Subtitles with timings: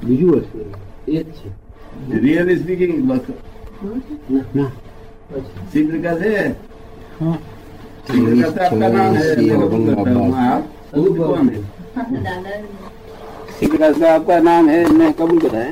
[0.00, 0.60] બીજું હશે
[1.10, 1.48] એ જ છે
[2.22, 4.64] रियली स्पीकिंग ના
[5.70, 6.42] शिव प्रकाश है
[7.20, 7.32] હા
[8.08, 10.62] शिव प्रकाश आपका नाम है श्री मेरे को औरंगाबाद। बताता हूँ। आप
[10.92, 11.60] खुद कौन है
[12.24, 12.52] दादा
[13.58, 15.70] शिवराज का आपका नाम है मैं कबूल कराए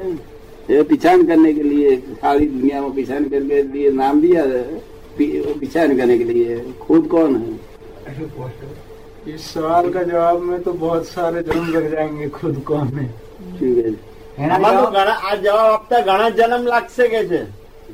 [0.71, 4.62] ये पिछान करने के लिए सारी दुनिया में पिछान करने के लिए नाम दिया है
[5.18, 6.48] पि- वो पिछान करने के लिए
[6.80, 7.52] खुद कौन है
[9.34, 13.07] इस सवाल का जवाब में तो बहुत सारे जन्म लग जाएंगे खुद कौन है
[13.58, 14.07] ठीक है આમાં તો ઘણા
[14.39, 17.40] આ જવાબ આપતા ઘણા જન્મ લાગશે કે છે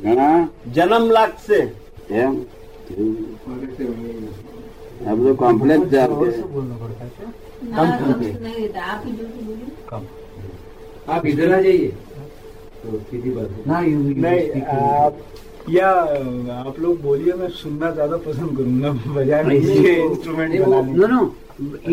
[0.04, 0.38] ઘણા
[0.74, 1.58] જન્મ લાગશે
[2.12, 2.32] એમ
[5.06, 7.28] આ બધું કોમ્પ્લેક્સ છે આપણે बोलना पड़ता है क्या?
[7.72, 9.66] ना नहीं देता आप ही जो बोलिए
[11.08, 11.88] आप इधर आ जाइए
[12.82, 14.62] तो सीधी बात है ना यू नहीं
[14.96, 15.14] आप
[15.70, 15.90] या
[16.60, 21.20] आप लोग बोलिए मैं सुनना ज्यादा पसंद करूंगा बजाय इंस्ट्रूमेंट बनाने No, no.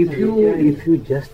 [0.01, 0.29] If you
[0.69, 1.31] if you just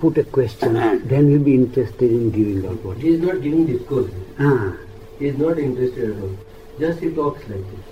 [0.00, 0.74] put a question,
[1.08, 2.98] then we'll be interested in giving out what.
[2.98, 4.10] He is not giving discourse.
[4.38, 4.72] Ah.
[5.18, 6.36] He is not interested at all.
[6.80, 7.86] Just he talks like this.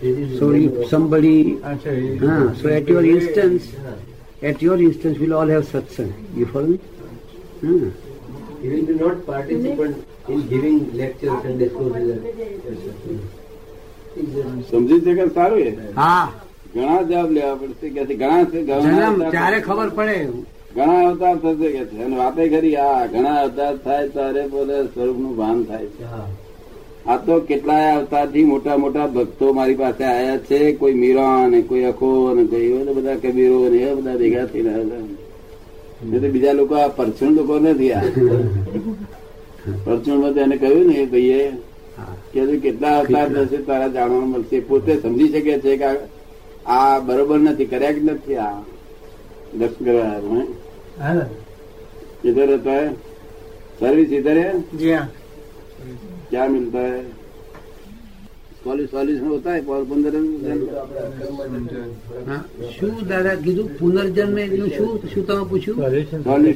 [0.00, 1.76] this so if somebody, ah,
[2.54, 3.72] so at your instance,
[4.42, 6.12] at your instance, we'll all have satsang.
[6.34, 6.80] You follow me?
[7.64, 7.90] Ah.
[8.60, 12.20] He will be not participant in giving lectures and discourses.
[14.70, 16.14] સમજી શકે સારું હા
[16.74, 20.16] ઘણા જવાબ લેવા પડશે કે ઘણા જન્મ ત્યારે ખબર પડે
[20.78, 22.02] ઘણા અવતાર થશે કે છે.
[22.02, 26.04] અને વાતે ખરી આ ઘણા અવતાર થાય ત્યારે પોતે સ્વરૂપનું ભાન થાય છે.
[27.06, 30.72] આ તો કેટલાય અવતારથી મોટા મોટા ભક્તો મારી પાસે આયા છે.
[30.72, 36.18] કોઈ મીરા ને કોઈ અખો ને કોઈ બધા કબીરો ને એવા બધા ભેગા થઈને આવ્યા.
[36.20, 38.02] તો બીજા લોકો આ પરચુણ લોકો નથી આ.
[39.84, 41.52] પરચુણમાં એને કહ્યું ને એ ભાઈએ
[42.32, 44.60] કે કેટલા અવતાર થશે તારા જાણવા મળશે.
[44.60, 45.84] પોતે સમજી શકે છે કે
[46.66, 48.60] આ- બરોબર નથી કર્યા કે નથી આ?
[49.54, 50.38] દર્શન કરવા
[50.99, 51.27] આવ્યો, હે?
[52.25, 52.87] इधर रहता है
[53.79, 55.05] सर्विस इधर है जी हाँ
[56.29, 56.99] क्या मिलता है
[58.63, 60.27] सॉलिड सॉलिड में होता है पोरबंदर में
[62.27, 62.37] હા.
[62.75, 65.77] શું દાદા કીધું પુનર્જન્મ એનું શું શું તમે પૂછ્યું
[66.23, 66.55] सॉलिड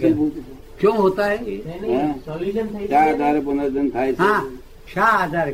[0.79, 1.37] ક્યો હોતા હે
[2.27, 4.41] Solution થઈ क्या आधार पुनर्जन થાય છે हाँ
[4.93, 5.47] શા આધાર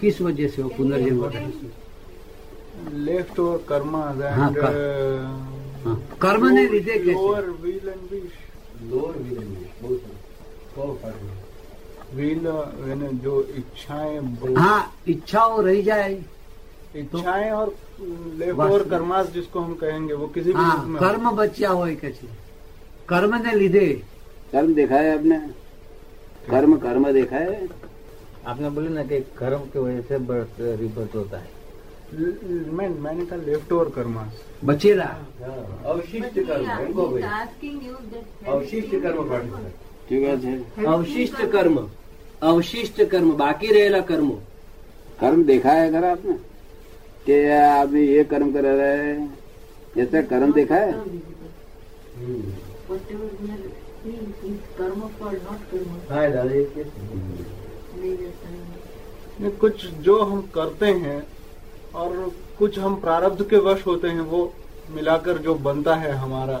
[0.00, 1.50] किस वजह से वो पुनर्जन्म होता है
[3.06, 4.00] लेफ्ट ओवर कर्मा
[4.32, 4.50] हाँ,
[6.20, 8.32] एंड हाँ, कर्म ने લીધે કે છે lower will and wish
[8.86, 10.16] lower will and will, both are.
[10.72, 11.26] Four parts.
[12.14, 12.46] Will
[12.88, 14.74] यानी जो इच्छाएं ब- હા
[15.08, 16.08] ઈચ્છાઓ રહી જાય
[16.94, 17.68] इच्छाएं और
[18.34, 21.72] लेफ्ट वास्तव- ओवर कर्मास जिसको हम कहेंगे वो किसी भी હા रूप में કર્મ બચ્યા
[21.72, 22.28] હોય કે છે
[23.08, 23.86] કર્મ ને લીધે
[24.52, 25.38] કર્મ देखा है आपने
[26.50, 27.68] कर्म कर्म देखा है
[28.44, 29.78] आपने बोले ना कि कर्म की
[32.13, 34.23] मैंने कहा लेफ्ट ओवर कर्मा
[34.65, 35.05] बचेला
[35.85, 36.67] अवशिष्ट कर्म
[38.47, 39.29] अवशिष्ट कर्म
[40.85, 41.77] अवशिष्ट कर्म
[42.41, 44.29] अवशिष्ट कर्म बाकी रहेला कर्म
[45.19, 46.33] कर्म देखा है खरा आपने
[47.25, 49.27] कि आदमी ये कर्म कर रहा है
[49.95, 50.91] जैसे कर्म देखा है
[54.77, 55.09] कर्म
[59.59, 61.21] कुछ जो हम करते हैं
[61.94, 62.10] और
[62.58, 64.40] कुछ हम प्रारब्ध के वश होते हैं वो
[64.90, 66.56] मिलाकर जो बनता है हमारा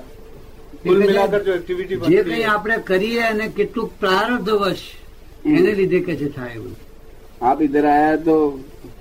[0.84, 4.84] कुल એટલે मिलाकर जो एक्टिविटी જે बनती કઈ है આપણે કરીએ અને કેટલુંક પ્રારબ્ધવશ
[5.50, 6.74] એને લીધે કે છે થાય એવું
[7.42, 8.34] आप इधर आया तो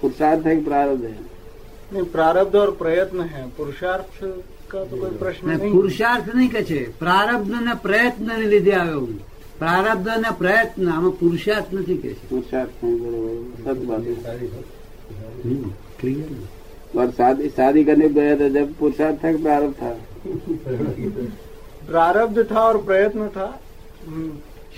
[0.01, 1.19] पुरुषार्थ है कि प्रारब्ध है
[1.91, 4.19] नहीं प्रारब्ध और प्रयत्न है पुरुषार्थ
[4.71, 8.73] का तो कोई प्रश्न ને नहीं પુરુષાર્થ નહીં કે છે પ્રારબ્ધ ને પ્રયત્ન ને લીધે
[8.75, 9.19] આવ્યો હું
[9.59, 14.78] પ્રારબ્ધ ને પ્રયત્ન આમાં પુરુષાર્થ નથી કે છે पुरुषार्थ नहीं बरोबर सच बात
[16.00, 19.90] क्लियर और शादी शादी करने गया था तो जब पुरुषार्थ था प्रारब्ध था?
[21.86, 23.48] प्रारब्ध था और प्रयत्न था।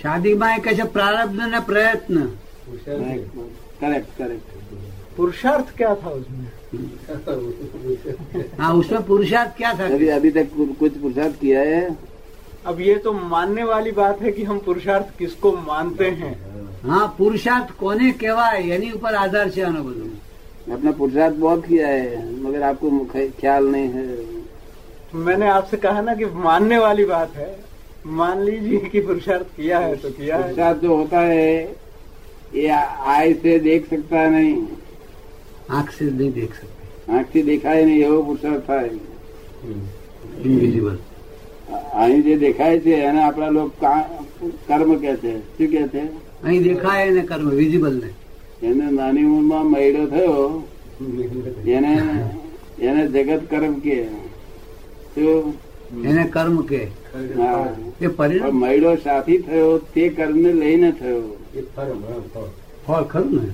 [0.01, 2.15] शादी में कैसे प्रारब्ध न प्रयत्न?
[2.77, 4.45] करेक्ट करेक्ट
[5.17, 6.47] पुरुषार्थ क्या था उसमें?
[8.59, 9.85] हाँ उसमें पुरुषार्थ क्या था?
[9.85, 10.47] अभी अभी तक
[10.79, 11.95] कुछ पुरुषार्थ किया है?
[12.65, 16.33] अब ये तो मानने वाली बात है कि हम पुरुषार्थ किसको मानते हैं।
[16.84, 20.14] હા પુરુષાર્થ કોને કહેવાય એની ઉપર આધાર છે આનો બધું
[20.68, 22.08] अपना पुरुषार्थ बहुत किया है
[22.40, 24.02] मगर आपको ख- ख्याल नहीं है
[25.08, 27.46] तो मैंने आपसे कहा ना कि मानने वाली बात है
[28.16, 31.46] मान लीजिए कि पुरुषार्थ किया है तो किया है पुरुषार्थ जो होता है
[32.56, 32.66] ये
[33.14, 34.52] आय से देख सकता है नहीं
[35.70, 36.82] આંખ से नहीं देख सकते
[37.14, 38.92] आंख से देखा ही नहीं એવો પુરુષાર્થ થાય
[40.44, 40.96] ઇનવિઝિબલ
[41.96, 44.08] અહીં જે દેખાય છે એને આપણા લોક કા-
[44.68, 46.02] કર્મ કે છે શું કે છે
[46.43, 48.09] અહીં દેખાય ને કર્મ વિઝિબલ ને.
[48.67, 50.63] એને નાની ઉંમરમાં મૈડો થયો
[51.67, 52.01] એને
[52.79, 54.05] એને જગત કર્મ કે.
[56.05, 56.83] એને કર્મ કે.
[57.37, 57.75] હા.
[58.01, 58.59] એ પરિણામ?
[58.59, 61.37] મૈડો મયડો સાથી થયો તે કર્મને લઈને થયો.
[61.55, 61.85] એ ફળ
[62.33, 62.45] ફળ.
[62.87, 63.03] ફળ.
[63.03, 63.49] ખરું ને?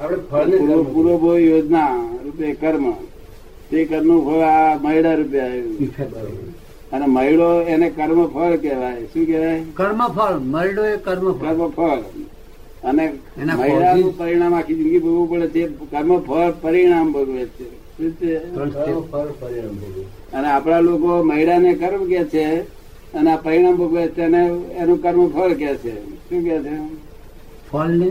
[0.00, 2.92] આપણે ફળને પૂરો કર્મ બહુ યોજના રૂપે કર્મ.
[3.70, 5.76] તે કર્મ ફળ આ મયડા રૂપે આવ્યું.
[6.92, 9.02] અને મયડો એને કર્મ ફળ કહેવાય.
[9.02, 9.62] શું કહેવાય?
[9.74, 11.98] કર્મ ફળ મરડો એ કર્મ કર્મ ફળ
[12.84, 13.04] અને
[13.56, 15.68] મહિલાનું પરિણામ આખી જિંદગી ભોગવવું પડે છે.
[15.68, 17.66] કર્મ ફળ પરિણામ ભોગવે છે.
[20.32, 22.60] અને આપણા લોકો મહિલાને કર્મ કે છે
[23.14, 24.42] અને આ પરિણામ ભોગવે છે અને
[24.74, 25.94] એનું કર્મ ફળ કે છે.
[26.28, 26.76] શું કે છે?
[27.72, 28.10] ફળ ને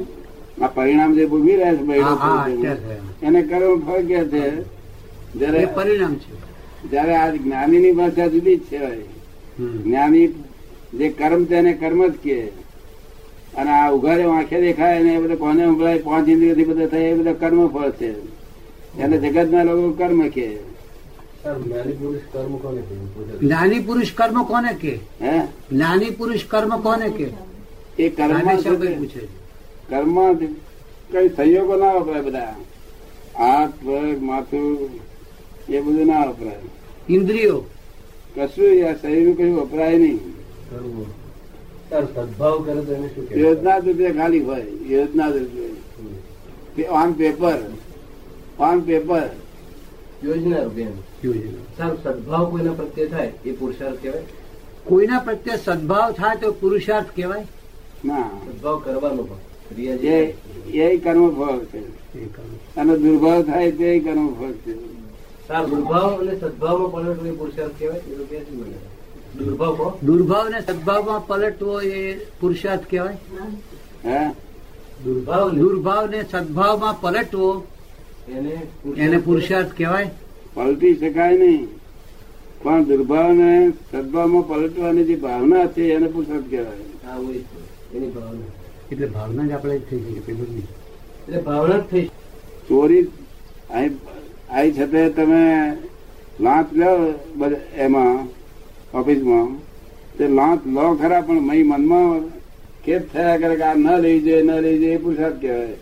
[0.62, 3.26] આ પરિણામ જે ભોગવી રહ્યા છે.
[3.26, 4.46] એને કર્મ ફળ કે છે.
[5.40, 6.55] જયારે એ પરિણામ છે.
[6.92, 8.80] જયારે આ જ્ઞાનીની ભાષા જુદી જ છે
[9.84, 10.28] જ્ઞાની
[10.94, 12.38] જે કર્મ છે એને કર્મ જ કે
[13.58, 17.14] અને આ ઉઘાડે વાંખે દેખાય ને એ બધા કોને ઉભરાય પાંચ ઇન્દ્રિયથી બધા થાય એ
[17.14, 18.12] બધા કર્મ ફળ છે.
[19.00, 20.48] એને જગતના લોકો કર્મ કે
[21.44, 22.96] સારું, જ્ઞાની પુરુષ કર્મ કોને કહે?
[23.14, 23.38] પૂછે.
[23.40, 25.34] જ્ઞાની પુરુષ કર્મ કોને કે હે?
[25.72, 27.28] જ્ઞાની પુરુષ કર્મ કોને કે
[28.00, 29.26] એ કર્મ પૂછે છે.
[29.90, 30.34] કર્મ
[31.12, 32.56] કઈ સંયોગો ના વપરાય બધા.
[33.40, 34.66] હાથ પગ માથું
[35.70, 36.60] એ બધું ના વપરાય.
[37.10, 37.64] ઇન્દ્રિયો.
[38.36, 40.20] કશું આ શરીર કઈ વપરાય નહીં.
[41.90, 44.66] સદભાવ કરે તો એને શું યોજના જ રૂપે ખાલી હોય.
[44.88, 47.58] યોજના જ રૂપે ઓન પેપર
[48.60, 49.30] ઓન પેપર
[50.24, 50.92] યોજના રૂપે એમ.
[51.24, 51.64] યોજના.
[51.78, 53.32] સારું સદભાવ કોઈના પ્રત્યે થાય?
[53.46, 54.24] એ પુરુષાર્થ કહેવાય?
[54.86, 57.46] કોઈના પ્રત્યે સદભાવ થાય તો પુરુષાર્થ કહેવાય?
[58.06, 58.30] ના.
[58.46, 59.40] સદભાવ કરવાનો ભાવ
[59.80, 60.36] એ જે
[60.74, 61.82] એ કર્મ ફળ છે.
[62.76, 65.05] અને દુર્ભાવ થાય તે કર્મ ફળ છે.
[65.50, 68.02] દુર્ભાવ અને સદભાવમાં પલટવું એ પુરુષાર્થ કહેવાય
[68.52, 68.78] મળે
[69.38, 73.18] દુર્ભાવ દુર્ભાવ ને સદભાવમાં પલટવો એ પુરુષાર્થ કહેવાય?
[74.06, 74.32] હે?
[75.06, 77.68] દુર્ભાવ દુર્ભાવ ને સદભાવમાં પલટવો
[78.30, 80.10] એને એને પુરુષાર્થ કહેવાય?
[80.54, 81.68] પલટી શકાય નહીં.
[82.64, 86.86] પણ દુર્ભાવ ને સદભાવમાં પલટવાની જે ભાવના છે એને પુરુષાર્થ કહેવાય.
[87.06, 87.40] હા હોય
[87.96, 88.52] એની ભાવના.
[88.92, 92.10] એટલે ભાવના જ આપણે થઈ ગઈ પેલું એટલે ભાવના જ થઈ
[92.68, 93.12] ચોરી
[93.70, 93.94] અહીં
[94.56, 95.44] અહીં છતાં તમે
[96.40, 96.92] લાંચ લો
[97.78, 98.28] એમાં,
[98.98, 99.48] ઓફિસમાં.
[100.18, 102.22] તે લાંચ લો ખરા, પણ મય મનમાં
[102.86, 105.78] ખેદ થયા કરે કે આ ન લઈ જોઈએ ન લઈ જોઈએ એ પુરસાદ કહેવાય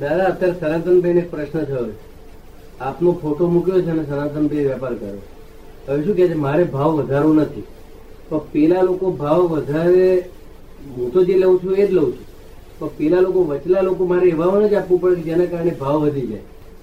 [0.00, 1.98] દાદા, અત્યારે સનાતનભાઈ ને પ્રશ્ન થયો છે.
[2.80, 5.22] આપનો ફોટો મૂક્યો છે અને સનાતનભાઈ વેપાર કર્યો
[5.88, 6.34] હવે શું કે છે?
[6.34, 7.62] મારે ભાવ વધારવો નથી.
[8.28, 10.24] પણ પેલા લોકો ભાવ વધારે,
[10.96, 12.26] હું તો જે લઉં છું એ જ લઉં છું.
[12.78, 16.40] પણ પેલા લોકો, વચલા લોકો મારે એવા જ આપવું પડે જેના કારણે ભાવ વધી જાય.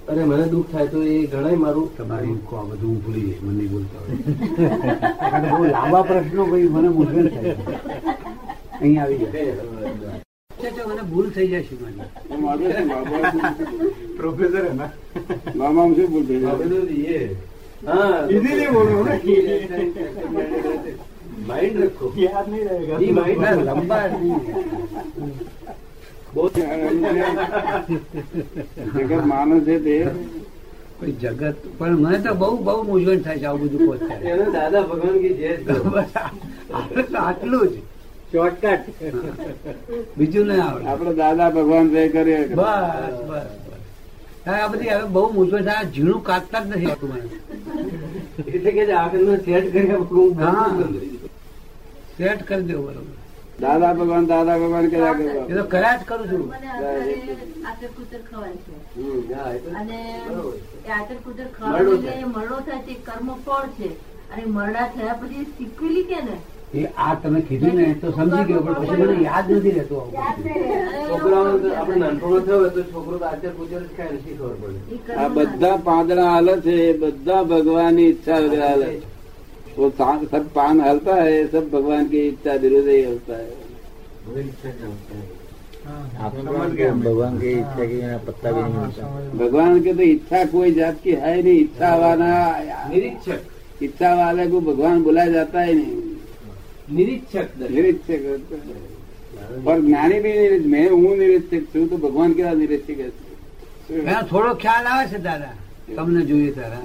[0.08, 3.64] અરે મને દુઃખ થાય તો એ ગણાય મારું તમારી આ બધું હું ભૂલી જઈશ મને
[3.66, 7.54] બોલતા હોય બહુ લાંબા પ્રશ્નો ભાઈ મને મૂંઝવણ થાય
[8.74, 12.04] અહીં આવી જાય મને ભૂલ થઈ જશે મને
[14.16, 14.90] પ્રોફેસર એના
[15.54, 17.28] મામા શું ભૂલ થઈ જાય
[21.48, 24.06] માઇન્ડ રખો યાદ નહીં રહેગા માઇન્ડ લંબા
[28.94, 29.96] જગત માનો છે તે.
[31.20, 35.34] જગત પણ મને તો બહુ બહુ મૂંઝવણ થાય છે આવું બધું થાય દાદા ભગવાન કી
[35.38, 35.52] જય
[37.20, 37.74] આટલું જ.
[38.32, 38.84] શોર્ટકટ
[40.16, 40.84] બીજું નહીં આવડે.
[40.86, 42.40] આપડે દાદા ભગવાન જય કરીએ.
[42.50, 43.46] બસ બસ
[44.48, 47.22] આ બધી હવે બહુ મૂંઝવણ થાય ઝીણું કાઢતા જ નથી આવતું મને.
[48.48, 49.88] એટલે કે આગળ સેટ કરી
[50.40, 50.68] હા.
[52.18, 53.14] સેટ કરી દેવું બરોબર.
[53.58, 54.98] દાદા ભગવાન દાદા ભગવાન કે
[66.98, 69.98] આ તમે કીધું ને તો સમજી ગયો પણ પછી મને યાદ નથી રહેતો
[71.08, 74.78] છોકરાઓ આપણે નાનપણમાં થયો તો છોકરો આચાર કુચર જ ખાય નથી ખબર પડે.
[75.14, 78.98] આ બધા પાંદડા હાલ છે બધા ભગવાનની ઈચ્છા હાલ છે.
[79.77, 83.51] वो सा- सब पान हलता है ये सब भगवान की इच्छा विरोध ही होता है
[84.25, 85.23] હવે ઈચ્છા જ ના થાય.
[86.35, 89.07] समझ गया मैं। भगवान की इच्छा की बिना पत्ता भी नहीं मिलता
[89.39, 92.29] भगवान की तो इच्छा कोई जात की है नहीं इच्छा वाला
[92.91, 93.41] નિરીક્ષક
[93.83, 95.95] इच्छा वाले को भगवान बुलाया जाता ही नहीं
[96.95, 97.73] નિરીક્ષક દર્શન.
[97.75, 98.75] निरीक्षक होता है।
[99.65, 104.51] और ज्ञानी भी निरीक्षक मैं हूँ निरीक्षक છું તો ભગવાન કેવા નિરીક્ષક હશે એનો થોડો
[104.57, 105.51] ખ્યાલ આવે છે દાદા
[105.89, 106.79] તમને જોઈએ ત્યારે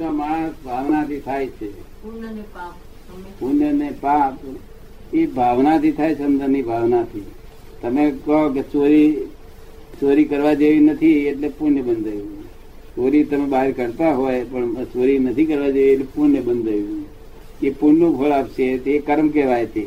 [0.00, 0.10] હા.
[0.10, 1.82] માણસ ભાવનાથી થાય છે.
[3.40, 4.34] પુણ્ય ને પાપ
[5.14, 7.22] એ ભાવનાથી થાય છે અંદરની ભાવનાથી.
[7.82, 9.12] તમે કહો કે ચોરી
[10.00, 12.44] ચોરી કરવા જેવી નથી એટલે પુણ્ય બંધાયું.
[12.96, 17.04] ચોરી તમે બહાર કરતા હોય પણ ચોરી નથી કરવા જેવી એટલે પુણ્ય બંધાયું.
[17.62, 19.86] એ પુણ્યનું ફળ આપશે તે કર્મ કહેવાય છે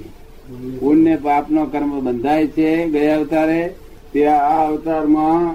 [0.79, 3.73] પુણ્ય પાપનો કર્મ બંધાય છે ગયા અવતારે.
[4.13, 5.53] તે આ અવતારમાં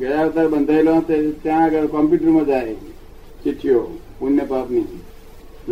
[0.00, 2.74] ગયા અવતાર બંધાયેલો તે ત્યાં આગળ કોમ્પ્યુટરમાં જાય.
[3.44, 3.80] ચીઠીઓ
[4.18, 4.84] પુણ્ય પાપની.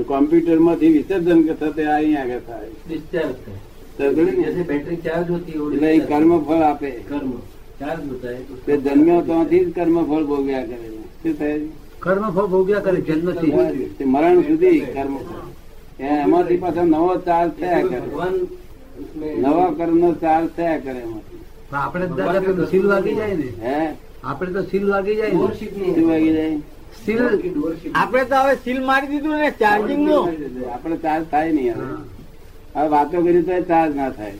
[0.03, 2.69] કોમ્પ્યુટરમાંથી વિસર્જન થતા અહીંયા આગળ થાય.
[3.99, 6.91] બેટરી ચાર્જ હોતી કર્મ ફળ આપે.
[6.91, 7.31] કર્મ.
[7.81, 8.01] ચાર્જ
[8.81, 10.89] જન્મ્યો ત્યાંથી જ કર્મ ફળ ભોગ્યા કરે
[11.23, 11.61] શું થાય?
[11.99, 13.53] કર્મ ફળ ભોગ્યા કરે જન્મથી
[14.05, 15.17] મરણ સુધી કર્મ
[16.01, 18.03] એમાંથી પાછો નવો ચાર્જ થયા કરે.
[19.41, 21.39] નવા કર્મ નો ચાર્જ થયા કરે એમાંથી.
[21.73, 22.07] આપણે
[22.71, 23.53] સીલ લાગી જાય ને.
[23.63, 23.95] હે?
[24.25, 26.59] આપણે તો સીલ લાગી જાય સીલ લાગી જાય?
[27.05, 27.21] સીલ
[27.95, 30.27] આપણે તો હવે સીલ મારી દીધું ને ચાર્જિંગનું.
[30.75, 31.87] આપણે ચાર્જ થાય નહીં હવે.
[32.75, 34.39] હવે વાતો કરી તો ચાર્જ ના થાય.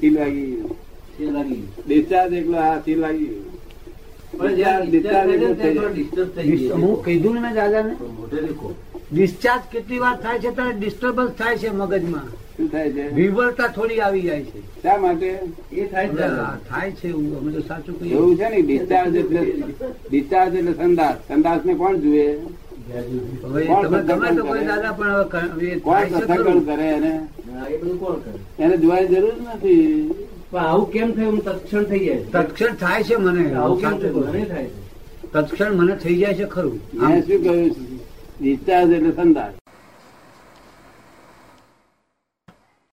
[0.00, 3.32] સીલ વાગી ડિસ્ચાર્જ એકલો આ સીલ વાગી
[6.74, 7.94] હું કીધું ને દાદા ને
[9.12, 12.28] ડિસ્ચાર્જ કેટલી વાર થાય છે ત્યારે ડિસ્ટર્બન્સ થાય છે મગજમાં.
[12.72, 13.14] થાય છે?
[13.14, 14.82] વિવરતા થોડી આવી જાય છે.
[14.82, 15.38] શા માટે?
[15.72, 16.28] એ થાય છે.
[16.68, 18.12] થાય છે એવું અમે તો સાચું કહીએ.
[18.12, 18.62] એવું છે ને?
[18.62, 19.54] ડિસ્ચાર્જ એટલે
[20.10, 21.14] ડિસ્ચાર્જ એટલે સંદાસ.
[21.28, 22.40] સંદાસ ને કોણ જુએ એને?
[27.52, 28.64] હા, એ બધું કોણ કરે?
[28.64, 30.10] એને જોવાની જરૂર નથી.
[30.50, 31.32] પણ આવું કેમ થયું?
[31.32, 33.54] હું તત્ક્ષણ થઈ જાય તત્ક્ષણ થાય છે મને.
[33.54, 34.64] આવું કેમ મને થાય?
[34.64, 35.30] છે.
[35.32, 36.80] તત્ક્ષણ મને થઈ જાય છે ખરું.
[36.94, 37.76] મેં શું કહ્યું?
[38.40, 39.61] ડિસ્ચાર્જ એટલે સંદાસ.